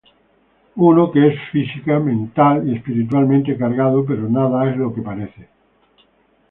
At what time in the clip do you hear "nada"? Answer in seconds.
4.27-4.67